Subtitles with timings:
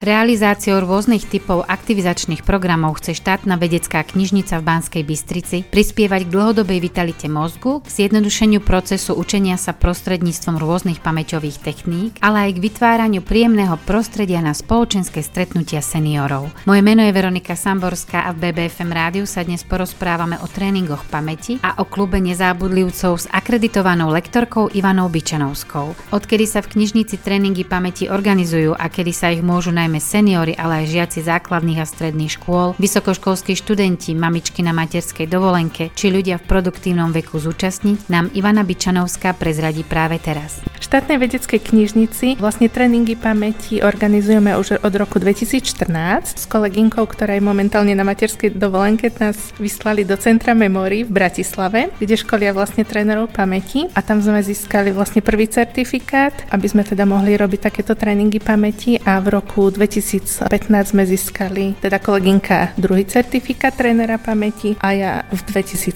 [0.00, 6.80] Realizáciou rôznych typov aktivizačných programov chce štátna vedecká knižnica v Banskej Bystrici prispievať k dlhodobej
[6.80, 13.20] vitalite mozgu, k zjednodušeniu procesu učenia sa prostredníctvom rôznych pamäťových techník, ale aj k vytváraniu
[13.20, 16.48] príjemného prostredia na spoločenské stretnutia seniorov.
[16.64, 21.60] Moje meno je Veronika Samborská a v BBFM rádiu sa dnes porozprávame o tréningoch pamäti
[21.60, 25.92] a o klube nezábudlivcov s akreditovanou lektorkou Ivanou Bičanovskou.
[26.16, 30.56] Odkedy sa v knižnici tréningy pamäti organizujú a kedy sa ich môžu najmä najmä seniory,
[30.56, 36.40] ale aj žiaci základných a stredných škôl, vysokoškolskí študenti, mamičky na materskej dovolenke či ľudia
[36.40, 40.64] v produktívnom veku zúčastniť, nám Ivana Bičanovská prezradí práve teraz.
[40.90, 42.26] Štátnej vedeckej knižnici.
[42.42, 45.86] Vlastne tréningy pamäti organizujeme už od roku 2014
[46.34, 51.94] s kolegynkou, ktorá je momentálne na materskej dovolenke, nás vyslali do Centra Memory v Bratislave,
[52.02, 53.86] kde školia vlastne trénerov pamäti.
[53.94, 58.98] A tam sme získali vlastne prvý certifikát, aby sme teda mohli robiť takéto tréningy pamäti.
[59.06, 60.50] A v roku 2015
[60.90, 65.94] sme získali, teda kolegynka, druhý certifikát trénera pamäti a ja v 2017.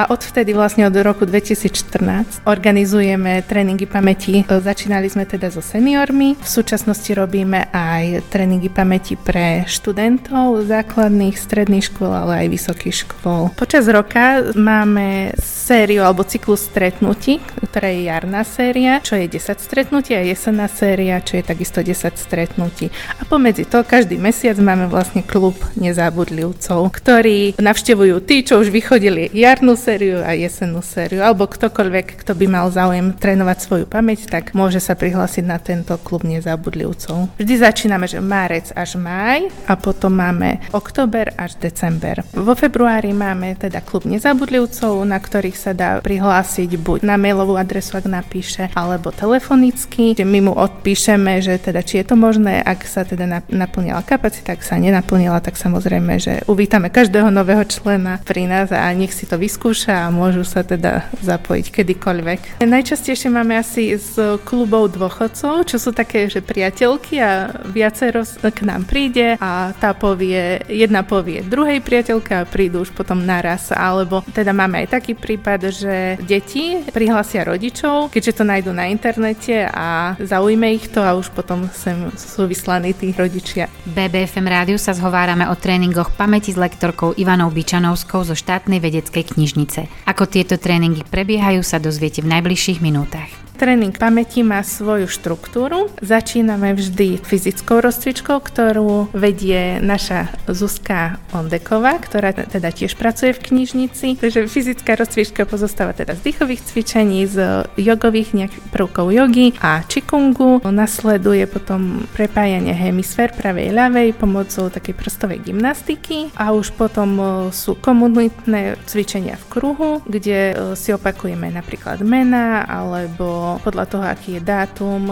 [0.00, 4.34] A odvtedy vlastne od roku 2014 organizujeme tréningy pamäti.
[4.46, 11.90] Začínali sme teda so seniormi, v súčasnosti robíme aj tréningy pamäti pre študentov základných, stredných
[11.90, 13.50] škôl, ale aj vysokých škôl.
[13.58, 20.14] Počas roka máme sériu alebo cyklus stretnutí, ktorá je jarná séria, čo je 10 stretnutí
[20.14, 22.90] a jesenná séria, čo je takisto 10 stretnutí stretnutí.
[23.18, 29.32] A pomedzi to každý mesiac máme vlastne klub nezabudlivcov, ktorí navštevujú tí, čo už vychodili
[29.32, 34.52] jarnú sériu a jesennú sériu, alebo ktokoľvek, kto by mal záujem trénovať svoju pamäť, tak
[34.52, 37.32] môže sa prihlásiť na tento klub nezabudlivcov.
[37.40, 42.20] Vždy začíname, že márec až máj a potom máme október až december.
[42.36, 47.96] Vo februári máme teda klub nezabudlivcov, na ktorých sa dá prihlásiť buď na mailovú adresu,
[47.96, 52.84] ak napíše, alebo telefonicky, že my mu odpíšeme, že teda či je to možné, ak
[52.84, 58.50] sa teda naplnila kapacita, ak sa nenaplnila, tak samozrejme, že uvítame každého nového člena pri
[58.50, 62.40] nás a nech si to vyskúša a môžu sa teda zapojiť kedykoľvek.
[62.64, 68.84] Najčastejšie máme asi z klubov dôchodcov, čo sú také, že priateľky a viacero k nám
[68.84, 73.70] príde a tá povie, jedna povie druhej priateľka a prídu už potom naraz.
[73.70, 79.70] Alebo teda máme aj taký prípad, že deti prihlásia rodičov, keďže to nájdu na internete
[79.70, 83.70] a zaujme ich to a už potom sem sú vyslaní tí rodičia.
[83.86, 90.08] BBFM rádiu sa zhovárame o tréningoch pamäti s lektorkou Ivanou Bičanovskou zo štátnej vedeckej knižnice.
[90.08, 93.43] Ako tieto tréningy prebiehajú sa dozviete v najbližších minútach.
[93.64, 95.88] Tréning pamäti má svoju štruktúru.
[96.04, 104.20] Začíname vždy fyzickou rozcvičkou, ktorú vedie naša Zuzka Ondeková, ktorá teda tiež pracuje v knižnici.
[104.20, 110.60] Takže fyzická rozcvička pozostáva teda z dýchových cvičení, z jogových prvkov jogy a čikungu.
[110.60, 118.76] Nasleduje potom prepájanie hemisfér pravej ľavej pomocou takej prstovej gymnastiky a už potom sú komunitné
[118.84, 125.02] cvičenia v kruhu, kde si opakujeme napríklad mena alebo podľa toho, aký je dátum,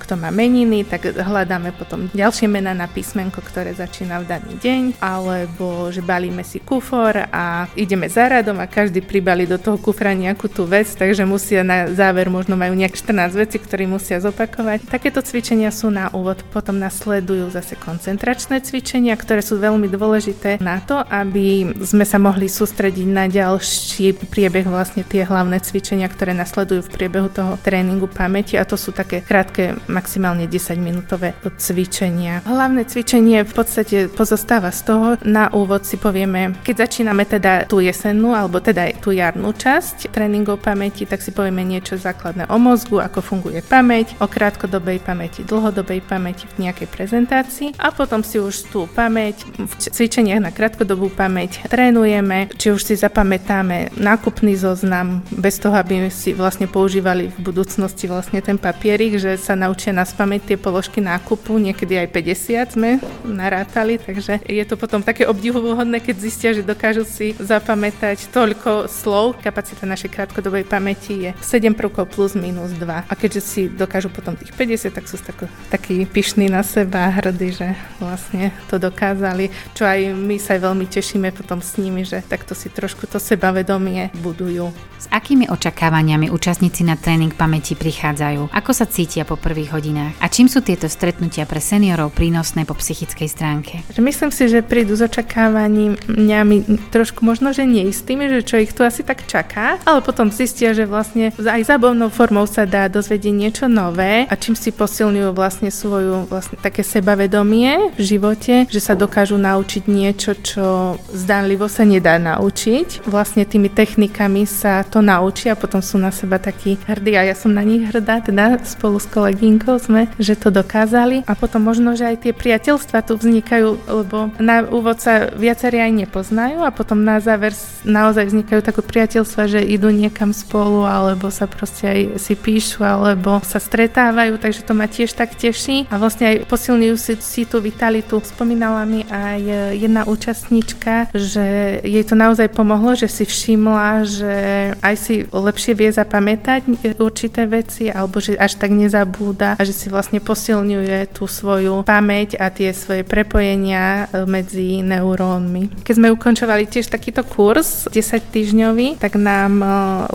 [0.00, 4.82] kto má meniny, tak hľadáme potom ďalšie mená na písmenko, ktoré začína v daný deň,
[5.00, 10.12] alebo že balíme si kufor a ideme za radom a každý pribali do toho kufra
[10.12, 14.86] nejakú tú vec, takže musia na záver možno majú nejak 14 veci, ktoré musia zopakovať.
[14.86, 20.84] Takéto cvičenia sú na úvod, potom nasledujú zase koncentračné cvičenia, ktoré sú veľmi dôležité na
[20.84, 26.84] to, aby sme sa mohli sústrediť na ďalší priebeh, vlastne tie hlavné cvičenia, ktoré nasledujú
[26.86, 32.44] v priebehu toho tréningu tréningu pamäti a to sú také krátke, maximálne 10 minútové cvičenia.
[32.44, 37.80] Hlavné cvičenie v podstate pozostáva z toho, na úvod si povieme, keď začíname teda tú
[37.80, 43.00] jesennú alebo teda tú jarnú časť tréningov pamäti, tak si povieme niečo základné o mozgu,
[43.00, 48.68] ako funguje pamäť, o krátkodobej pamäti, dlhodobej pamäti v nejakej prezentácii a potom si už
[48.68, 55.56] tú pamäť v cvičeniach na krátkodobú pamäť trénujeme, či už si zapamätáme nákupný zoznam bez
[55.56, 60.02] toho, aby si vlastne používali v budúcnosti budúcnosti vlastne ten papierik, že sa naučia na
[60.02, 62.90] spamäť tie položky nákupu, niekedy aj 50 sme
[63.22, 69.38] narátali, takže je to potom také obdivuhodné, keď zistia, že dokážu si zapamätať toľko slov.
[69.38, 73.06] Kapacita našej krátkodobej pamäti je 7 prvkov plus minus 2.
[73.06, 77.54] A keďže si dokážu potom tých 50, tak sú tako, takí pyšní na seba hrdí,
[77.54, 79.46] že vlastne to dokázali,
[79.78, 84.10] čo aj my sa veľmi tešíme potom s nimi, že takto si trošku to sebavedomie
[84.18, 84.89] budujú.
[85.00, 88.52] S akými očakávaniami účastníci na tréning pamäti prichádzajú?
[88.52, 90.12] Ako sa cítia po prvých hodinách?
[90.20, 93.80] A čím sú tieto stretnutia pre seniorov prínosné po psychickej stránke?
[93.96, 99.00] Myslím si, že prídu s očakávaniami trošku možno, že neistými, že čo ich tu asi
[99.00, 104.28] tak čaká, ale potom zistia, že vlastne aj zábavnou formou sa dá dozvedieť niečo nové
[104.28, 109.88] a čím si posilňujú vlastne svoju vlastne také sebavedomie v živote, že sa dokážu naučiť
[109.88, 113.08] niečo, čo zdánlivo sa nedá naučiť.
[113.08, 117.14] Vlastne tými technikami sa to naučia potom sú na seba takí hrdí.
[117.14, 121.22] A ja som na nich hrdá, teda spolu s kolegynkou sme, že to dokázali.
[121.30, 125.92] A potom možno, že aj tie priateľstva tu vznikajú, lebo na úvod sa viacerí aj
[126.06, 127.54] nepoznajú a potom na záver
[127.86, 133.38] naozaj vznikajú také priateľstva, že idú niekam spolu alebo sa proste aj si píšu alebo
[133.46, 135.86] sa stretávajú, takže to ma tiež tak teší.
[135.92, 138.18] A vlastne aj posilňujú si, si tú vitalitu.
[138.24, 139.40] Spomínala mi aj
[139.78, 144.34] jedna účastníčka, že jej to naozaj pomohlo, že si všimla, že
[144.80, 146.66] aj si lepšie vie zapamätať
[146.96, 152.40] určité veci alebo že až tak nezabúda a že si vlastne posilňuje tú svoju pamäť
[152.40, 155.84] a tie svoje prepojenia e, medzi neurónmi.
[155.84, 159.66] Keď sme ukončovali tiež takýto kurz 10 týždňový, tak nám e,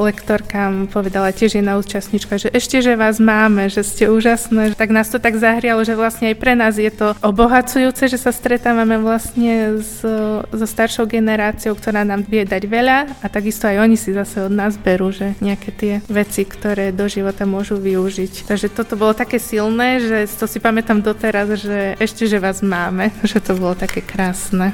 [0.01, 5.09] lektorka povedala tiež jedna účastníčka, že ešte, že vás máme, že ste úžasné, tak nás
[5.11, 9.79] to tak zahrialo, že vlastne aj pre nás je to obohacujúce, že sa stretávame vlastne
[9.83, 10.01] s,
[10.50, 14.55] so staršou generáciou, ktorá nám vie dať veľa a takisto aj oni si zase od
[14.56, 18.48] nás berú, že nejaké tie veci, ktoré do života môžu využiť.
[18.48, 23.12] Takže toto bolo také silné, že to si pamätám doteraz, že ešte, že vás máme,
[23.30, 24.72] že to bolo také krásne.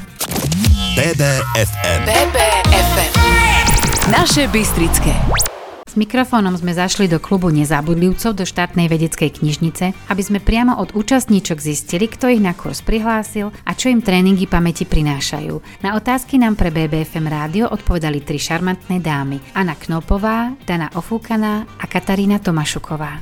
[0.95, 2.01] BBFM.
[2.06, 3.13] BBFM.
[4.12, 5.50] Naše Bystrické.
[5.91, 10.95] S mikrofónom sme zašli do klubu nezabudlivcov do štátnej vedeckej knižnice, aby sme priamo od
[10.95, 15.83] účastníčok zistili, kto ich na kurz prihlásil a čo im tréningy pamäti prinášajú.
[15.83, 19.43] Na otázky nám pre BBFM rádio odpovedali tri šarmantné dámy.
[19.51, 23.19] Anna Knopová, Dana Ofúkaná a Katarína Tomašuková.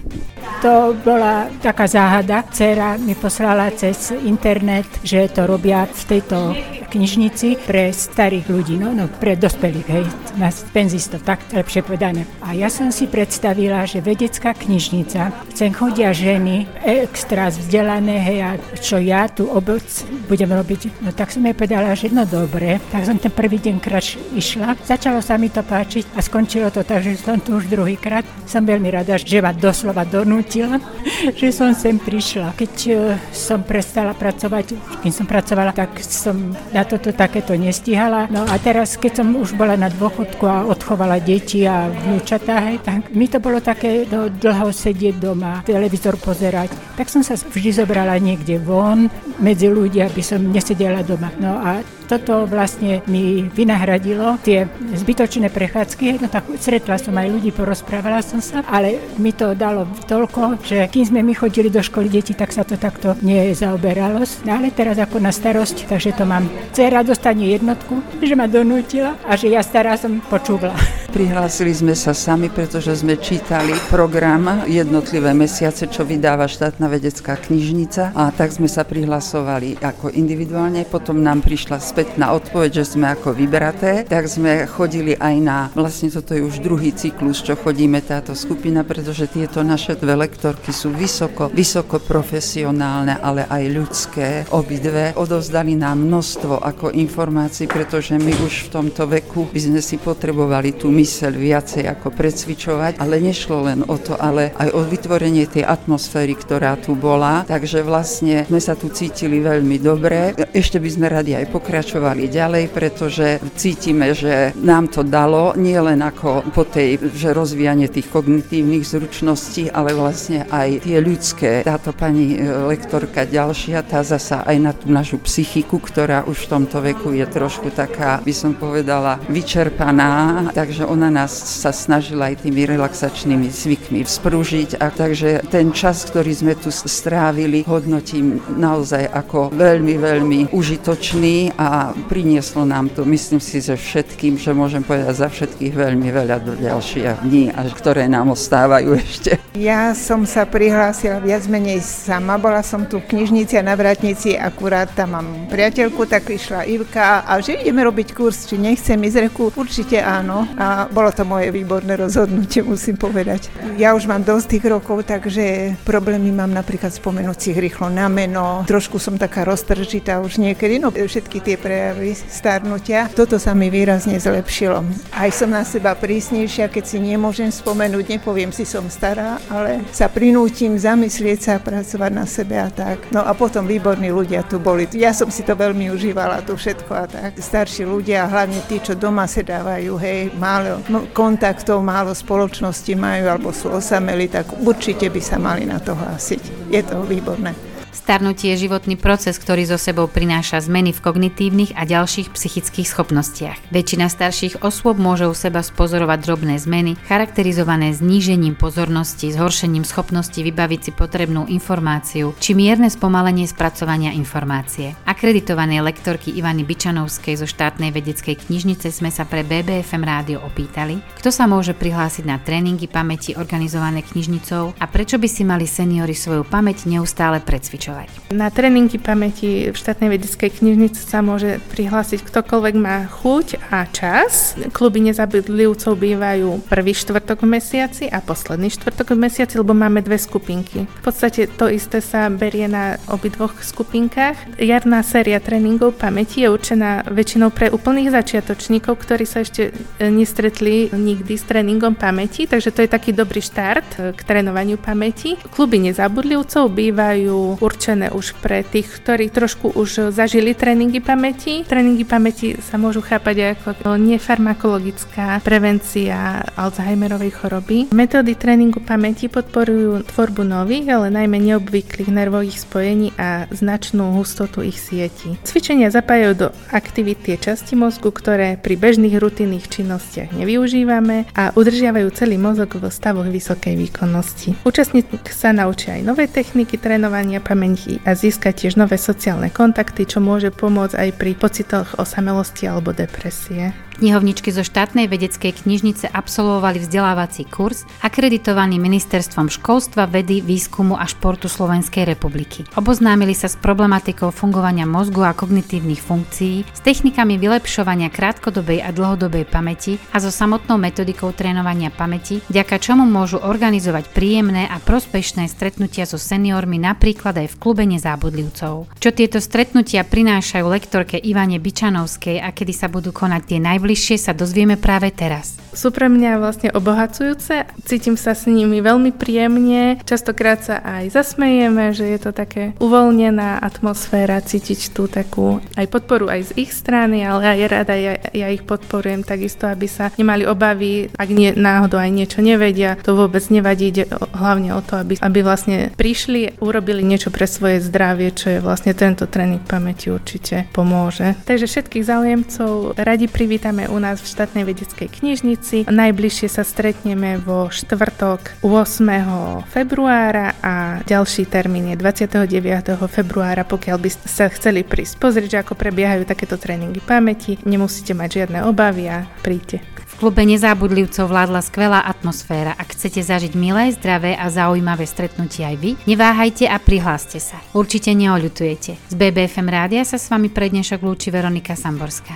[0.62, 2.46] To bola taká záhada.
[2.54, 6.54] Cera mi poslala cez internet, že to robia v tejto
[6.90, 10.06] knižnici pre starých ľudí, no, no pre dospelých, hej,
[10.42, 12.26] na penzistov, tak lepšie povedané.
[12.42, 18.52] A ja som si predstavila, že vedecká knižnica, sem chodia ženy extra vzdelané, hej, a
[18.84, 19.88] čo ja tu obec
[20.28, 23.76] budem robiť, no tak som jej povedala, že no dobre, tak som ten prvý deň
[23.80, 27.72] krač išla, začalo sa mi to páčiť a skončilo to tak, že som tu už
[27.72, 28.26] druhýkrát.
[28.50, 30.82] Som veľmi rada, že ma doslova donútila,
[31.40, 32.58] že som sem prišla.
[32.58, 34.74] Keď uh, som prestala pracovať,
[35.06, 38.26] keď som pracovala, tak som na toto takéto nestihala.
[38.34, 42.82] No a teraz, keď som už bola na dôchodku a odchovala deti a vnúčata, hej,
[42.82, 46.74] tak mi to bolo také no, dlho sedieť doma, televízor pozerať.
[46.98, 51.30] Tak som sa vždy zobrala niekde von, medzi ľudí, aby som nesedela doma.
[51.38, 54.66] No a toto vlastne mi vynahradilo tie
[54.98, 56.18] zbytočné prechádzky.
[56.18, 60.90] No tak stretla som aj ľudí, porozprávala som sa, ale mi to dalo toľko, že
[60.90, 64.26] kým sme my chodili do školy deti, tak sa to takto nezaoberalo.
[64.44, 66.50] No ale teraz ako na starosť, takže to mám.
[66.74, 70.76] Cera dostane jednotku, že ma donútila a že ja stará som počúvala.
[71.10, 78.14] Prihlásili sme sa sami, pretože sme čítali program jednotlivé mesiace, čo vydáva štátna vedecká knižnica
[78.14, 80.86] a tak sme sa prihlasovali ako individuálne.
[80.86, 86.14] Potom nám prišla spätná odpoveď, že sme ako vybraté, tak sme chodili aj na, vlastne
[86.14, 90.94] toto je už druhý cyklus, čo chodíme táto skupina, pretože tieto naše dve lektorky sú
[90.94, 95.18] vysoko, vysoko profesionálne, ale aj ľudské, obidve.
[95.18, 100.78] Odovzdali nám množstvo ako informácií, pretože my už v tomto veku by sme si potrebovali
[100.78, 105.64] tú myseľ viacej ako precvičovať, ale nešlo len o to, ale aj o vytvorenie tej
[105.64, 107.48] atmosféry, ktorá tu bola.
[107.48, 110.36] Takže vlastne sme sa tu cítili veľmi dobre.
[110.52, 116.04] Ešte by sme radi aj pokračovali ďalej, pretože cítime, že nám to dalo nie len
[116.04, 121.52] ako po tej, že rozvíjanie tých kognitívnych zručností, ale vlastne aj tie ľudské.
[121.64, 122.38] Táto pani e,
[122.68, 127.24] lektorka ďalšia, tá zasa aj na tú našu psychiku, ktorá už v tomto veku je
[127.30, 134.02] trošku taká, by som povedala, vyčerpaná, takže ona nás sa snažila aj tými relaxačnými zvykmi
[134.04, 141.54] vzprúžiť a takže ten čas, ktorý sme tu strávili, hodnotím naozaj ako veľmi, veľmi užitočný
[141.56, 146.38] a prinieslo nám to, myslím si, že všetkým, že môžem povedať za všetkých veľmi veľa
[146.42, 149.38] do ďalších dní, až ktoré nám ostávajú ešte.
[149.54, 154.34] Ja som sa prihlásila viac menej sama, bola som tu v knižnici a na Vratnici,
[154.34, 159.20] akurát tam mám priateľku, tak išla Ivka a že ideme robiť kurz, či nechcem ísť
[159.60, 160.48] určite áno.
[160.56, 163.52] A a bolo to moje výborné rozhodnutie, musím povedať.
[163.76, 168.64] Ja už mám dosť tých rokov, takže problémy mám napríklad spomenúť si rýchlo na meno.
[168.64, 173.10] Trošku som taká roztržitá už niekedy, no všetky tie prejavy starnutia.
[173.12, 174.86] Toto sa mi výrazne zlepšilo.
[175.10, 180.06] Aj som na seba prísnejšia, keď si nemôžem spomenúť, nepoviem si som stará, ale sa
[180.06, 183.10] prinútim zamyslieť sa, pracovať na sebe a tak.
[183.10, 184.86] No a potom výborní ľudia tu boli.
[184.94, 187.42] Ja som si to veľmi užívala, tu všetko a tak.
[187.42, 190.69] Starší ľudia, hlavne tí, čo doma sedávajú, hej, málo
[191.16, 196.72] kontaktov, málo spoločnosti majú alebo sú osameli, tak určite by sa mali na to hlásiť.
[196.74, 197.69] Je to výborné.
[197.92, 203.58] Starnutie je životný proces, ktorý zo sebou prináša zmeny v kognitívnych a ďalších psychických schopnostiach.
[203.70, 210.90] Väčšina starších osôb môže u seba spozorovať drobné zmeny, charakterizované znížením pozornosti, zhoršením schopnosti vybaviť
[210.90, 214.98] si potrebnú informáciu či mierne spomalenie spracovania informácie.
[215.06, 221.30] Akreditovanej lektorky Ivany Bičanovskej zo štátnej vedeckej knižnice sme sa pre BBFM rádio opýtali, kto
[221.30, 226.46] sa môže prihlásiť na tréningy pamäti organizované knižnicou a prečo by si mali seniory svoju
[226.46, 227.42] pamäť neustále
[227.80, 228.36] precvičovať.
[228.36, 234.54] Na tréningy pamäti v štátnej vedeckej knižnici sa môže prihlásiť ktokoľvek má chuť a čas.
[234.76, 240.20] Kluby nezabudlivcov bývajú prvý štvrtok v mesiaci a posledný štvrtok v mesiaci, lebo máme dve
[240.20, 240.86] skupinky.
[240.86, 244.60] V podstate to isté sa berie na obidvoch skupinkách.
[244.60, 250.92] Jarná séria tréningov pamäti je určená väčšinou pre úplných začiatočníkov, ktorí sa ešte e, nestretli
[250.92, 255.40] nikdy s tréningom pamäti, takže to je taký dobrý štart e, k trénovaniu pamäti.
[255.50, 261.62] Kluby nezabudlivcov bývajú určené už pre tých, ktorí trošku už zažili tréningy pamäti.
[261.70, 267.78] Tréningy pamäti sa môžu chápať ako nefarmakologická prevencia Alzheimerovej choroby.
[267.94, 274.82] Metódy tréningu pamäti podporujú tvorbu nových, ale najmä neobvyklých nervových spojení a značnú hustotu ich
[274.82, 275.38] sieti.
[275.46, 282.10] Cvičenia zapájajú do aktivít tie časti mozgu, ktoré pri bežných rutinných činnostiach nevyužívame a udržiavajú
[282.18, 284.58] celý mozog v stavoch vysokej výkonnosti.
[284.66, 290.08] Účastník sa naučí aj nové techniky trénovania pamäti zmeniť a získať tiež nové sociálne kontakty,
[290.08, 293.76] čo môže pomôcť aj pri pocitoch osamelosti alebo depresie.
[294.00, 301.52] Knihovničky zo štátnej vedeckej knižnice absolvovali vzdelávací kurz akreditovaný ministerstvom školstva, vedy, výskumu a športu
[301.52, 302.64] Slovenskej republiky.
[302.80, 309.44] Oboznámili sa s problematikou fungovania mozgu a kognitívnych funkcií, s technikami vylepšovania krátkodobej a dlhodobej
[309.44, 316.08] pamäti a so samotnou metodikou trénovania pamäti, vďaka čomu môžu organizovať príjemné a prospešné stretnutia
[316.08, 318.86] so seniormi napríklad aj v klube nezábudlivcov.
[319.02, 324.38] Čo tieto stretnutia prinášajú lektorke Ivane Bičanovskej a kedy sa budú konať tie najbližšie, sa
[324.38, 325.58] dozvieme práve teraz.
[325.74, 331.94] Sú pre mňa vlastne obohacujúce, cítim sa s nimi veľmi príjemne, častokrát sa aj zasmejeme,
[331.94, 337.22] že je to také uvoľnená atmosféra, cítiť tú takú aj podporu aj z ich strany,
[337.22, 342.02] ale aj rada ja, ja ich podporujem takisto, aby sa nemali obavy, ak nie, náhodou
[342.02, 344.04] aj niečo nevedia, to vôbec nevadí, ide
[344.34, 348.92] hlavne o to, aby, aby vlastne prišli, urobili niečo pre svoje zdravie, čo je vlastne
[348.92, 351.40] tento tréning pamäti určite pomôže.
[351.48, 355.88] Takže všetkých záujemcov radi privítame u nás v štátnej vedeckej knižnici.
[355.88, 359.72] Najbližšie sa stretneme vo štvrtok 8.
[359.72, 363.00] februára a ďalší termín je 29.
[363.08, 367.56] februára, pokiaľ by sa chceli prísť pozrieť, ako prebiehajú takéto tréningy pamäti.
[367.64, 369.80] Nemusíte mať žiadne obavy a príďte
[370.20, 372.76] klube nezabudlivcov vládla skvelá atmosféra.
[372.76, 377.62] Ak chcete zažiť milé, zdravé a zaujímavé stretnutie aj vy, neváhajte a prihláste sa.
[377.78, 378.98] Určite neoľutujete.
[378.98, 382.34] Z BBFM rádia sa s vami pre dnešok lúči Veronika Samborská.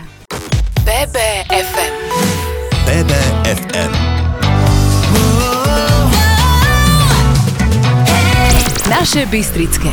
[0.86, 1.96] BBFM
[2.86, 3.92] BBFM
[8.92, 9.90] Naše Bystrické